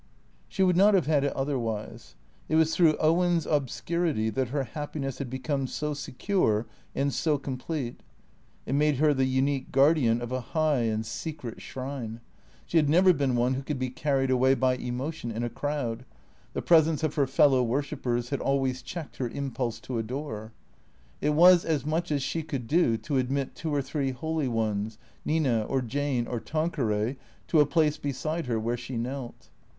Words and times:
She 0.49 0.63
would 0.63 0.75
not 0.75 0.95
have 0.95 1.05
had 1.05 1.23
it 1.23 1.33
otherwise. 1.33 2.15
It 2.49 2.55
was 2.55 2.75
through 2.75 2.97
Owen's 2.99 3.45
obscurity 3.45 4.31
that 4.31 4.47
her 4.47 4.63
happiness 4.63 5.19
had 5.19 5.29
become 5.29 5.67
so 5.67 5.93
secure 5.93 6.65
and 6.95 7.13
so 7.13 7.37
com 7.37 7.55
plete. 7.59 7.97
It 8.65 8.73
made 8.73 8.95
her 8.95 9.13
the 9.13 9.25
unique 9.25 9.71
guardian 9.71 10.19
of 10.19 10.31
a 10.31 10.41
high 10.41 10.85
and 10.85 11.05
secret 11.05 11.61
422 11.61 12.17
THE 12.17 12.17
CEEA 12.17 12.17
TORS 12.17 12.65
423 12.65 12.65
shrine. 12.65 12.65
She 12.65 12.77
had 12.77 12.89
never 12.89 13.13
been 13.13 13.35
one 13.35 13.53
who 13.53 13.61
could 13.61 13.77
be 13.77 13.91
carried 13.91 14.31
away 14.31 14.55
by 14.55 14.75
emotion 14.77 15.29
in 15.29 15.43
a 15.43 15.51
crowd. 15.51 16.03
The 16.53 16.63
presence 16.63 17.03
of 17.03 17.13
her 17.13 17.27
fellow 17.27 17.61
worshippers 17.61 18.31
had 18.31 18.39
always 18.41 18.81
checked 18.81 19.17
her 19.17 19.29
impulse 19.29 19.79
to 19.81 19.99
adore. 19.99 20.51
It 21.21 21.35
was 21.35 21.63
as 21.63 21.85
much 21.85 22.11
as 22.11 22.23
she 22.23 22.41
could 22.41 22.65
do 22.67 22.97
to 22.97 23.17
admit 23.17 23.53
two 23.53 23.69
or 23.71 23.83
three 23.83 24.09
holy 24.09 24.47
ones, 24.47 24.97
Nina 25.23 25.61
or 25.69 25.79
Jane 25.79 26.25
or 26.25 26.39
Tanqveray, 26.39 27.17
to 27.49 27.59
a 27.59 27.67
place 27.67 27.97
beside 27.99 28.47
her 28.47 28.59
where 28.59 28.75
she 28.77 28.97
knelt. 28.97 29.49